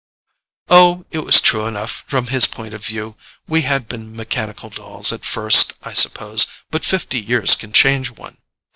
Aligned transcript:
Oh, 0.67 1.05
it 1.11 1.19
was 1.19 1.39
true 1.39 1.67
enough, 1.67 2.03
from 2.07 2.25
his 2.25 2.47
point 2.47 2.73
of 2.73 2.83
view. 2.83 3.15
We 3.47 3.61
had 3.61 3.87
been 3.87 4.15
mechanical 4.15 4.71
dolls 4.71 5.13
at 5.13 5.23
first, 5.23 5.73
I 5.83 5.93
suppose, 5.93 6.47
but 6.71 6.83
fifty 6.83 7.19
years 7.19 7.53
can 7.53 7.71
change 7.71 8.09
one. 8.09 8.37